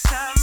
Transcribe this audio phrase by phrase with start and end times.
[0.00, 0.41] time.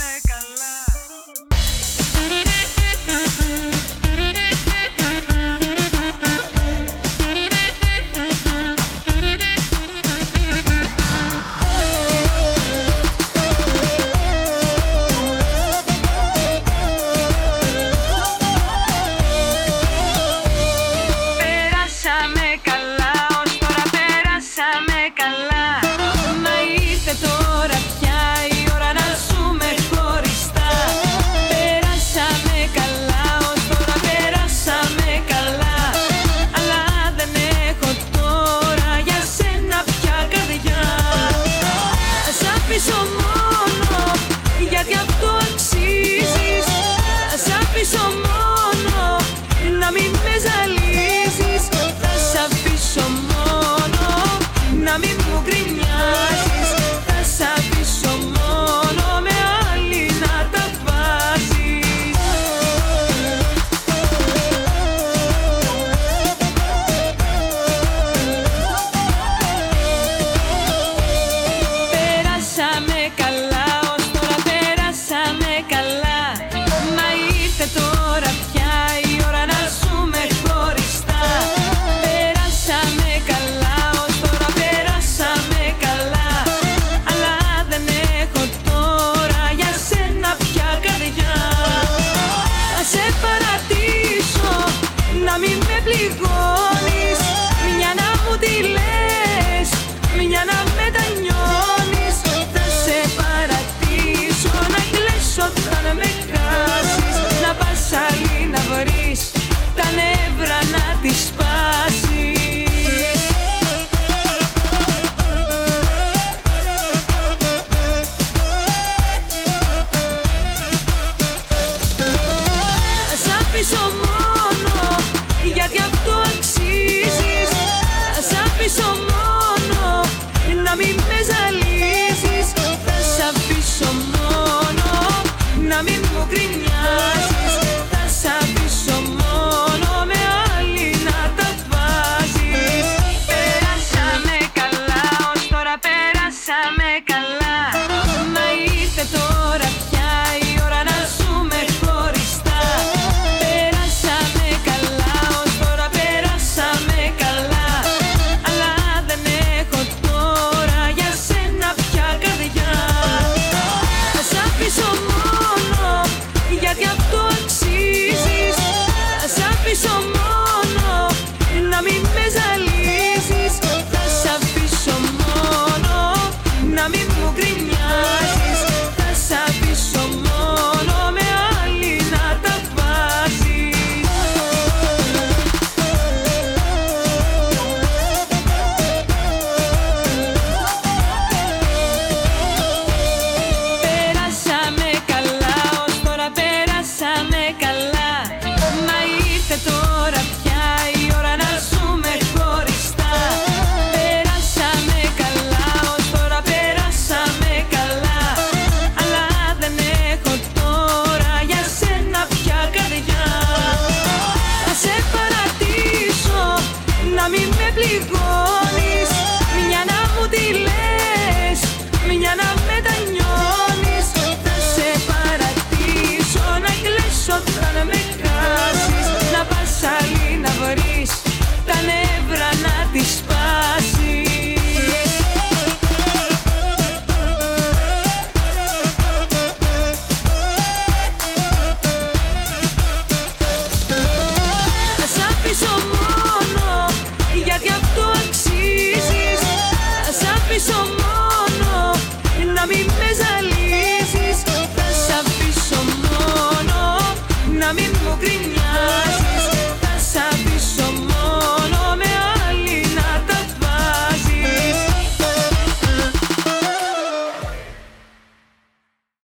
[177.34, 177.79] grillo